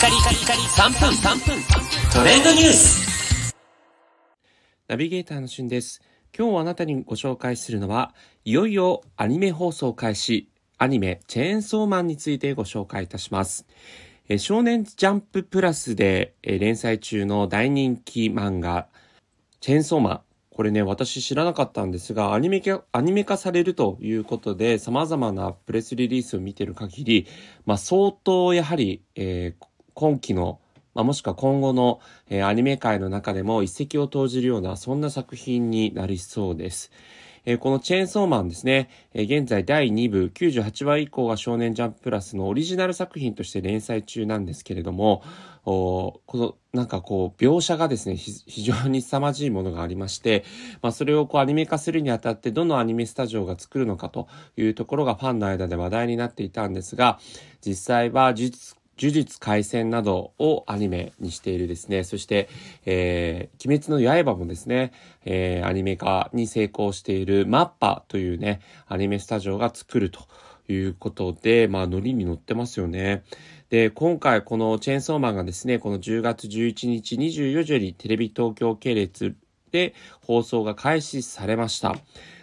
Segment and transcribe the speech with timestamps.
[0.00, 1.62] カリカリカリ3分3分
[2.10, 3.54] トレンドニュース
[4.88, 6.00] ナビゲーターのしゅんです。
[6.34, 8.14] 今日あなたにご紹介するのは、
[8.46, 10.48] いよいよアニメ放送開始、
[10.78, 13.66] アニメチェーンソーマンについてご紹介いたします。
[14.30, 18.88] え少年ジャンププラスでえ連載中の大人気漫画、
[19.60, 20.20] チェーンソーマン。
[20.48, 27.26] これね、私知らなかったんですが、アニメ化、アニメ化されるということで、様々なプレスリリースを見てる限り、
[27.66, 30.60] まあ相当やはり、えー今期の
[30.94, 36.90] まあ、もしくは今後の、えーアニメ界の中でも一石を投じるような、そんな作品になりそうです。
[37.46, 45.22] えーこのチェーンソーマンですね、えー現在第2部98話以降が少年ジャンププラスのオリジナル作品として連載中なんですけれども、
[45.64, 50.44] おこのなんかこう描写がですね、非常に凄まじいものがありまして、
[50.82, 57.20] まあそれをこうアニメ化するにあたってどのアニメスタジオが作るのかというところがファンの間で話題になっていたんですが、
[57.64, 62.50] 実際は呪術呪術廻戦などをアニメにしているですね、そして、
[62.84, 64.92] えー、鬼滅の刃もですね、
[65.24, 70.20] えー、アニメ化に成功しているマッパというね、アニメスタジオが作ると
[70.68, 73.24] いうことで、まあ、ノリに乗ってますよね。
[73.70, 79.34] で、今回このチェーンソーマンがですね、この10月11日24時よりテレビ東京系列
[79.70, 81.96] で放送が開始されました。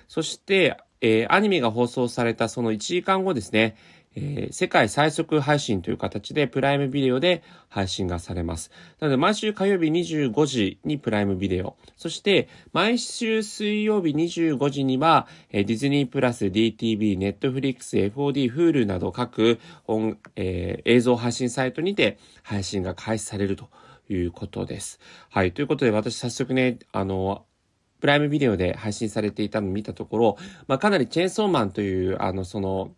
[0.07, 3.75] そして、えーアニメが放送されたその1時間後ですね、
[4.15, 8.71] えー世界最速配信という形でプライムビデオで配信がされます。
[8.99, 11.75] なので毎週火曜日25時にプライムビデオ。
[11.97, 23.69] そして毎週水曜日25時には、えーディズニープラス、DTV、Netflix、FOD、Hulu など各音、えー映像配信サイトにて配信が開始されると
[24.09, 24.99] いうことです。
[25.29, 25.51] はい。
[25.51, 27.45] ということで私早速ね、あの、
[27.99, 32.91] プライムビデオで配信されていたのを見たところ、まあ、かなりチェーンソーマンという、あの、その、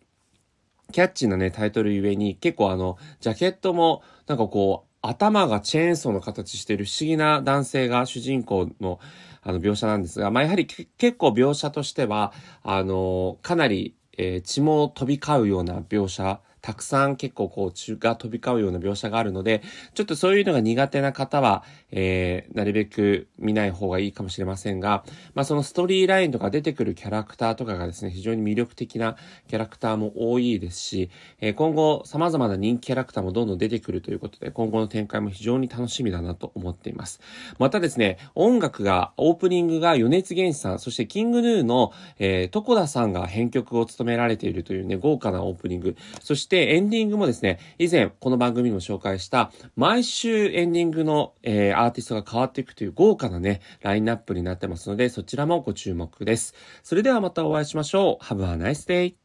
[0.92, 9.00] キャッチーなね、タイトルゆえに、結構あの、ジャケットも、なんかこう、頭がチェーンソーの形している不思議な男性が主人公の、
[9.42, 12.32] あの、描写なんですが、まあ、やはり結構描写としては、
[12.62, 19.62] あの、かなり、えー血も飛び交うような描写、たくさん結構こう血が飛び交うような描写があるので、
[19.94, 25.04] ちょっとそういうのが苦手な方は、えーなるべく見ない方がいいかもしれませんが、
[25.34, 29.16] まあそのストーリーラインとか出てくるキャラクターとかがですね、非常に魅力的な
[29.48, 31.10] キャラクターも多いですし、
[31.40, 37.20] えー今後様々な人気キャラクターもどんどん出てくるということで、今後の展開も非常に楽しみだなと思っています。
[37.60, 45.96] またですね、音楽が、オープニングが余熱原始さん、そしてキングヌーの、えー、床田さんが編曲を務められているというね、豪華なオープニング。
[46.20, 56.54] そしてエンディングもですね、以前この番組も紹介した、毎週エンディングの、えーアーティストが変わっていくという豪華なね、ラインナップになってますので、そちらもご注目です。
[56.82, 58.24] それではまたお会いしましょう。
[58.24, 59.19] Have a nice day!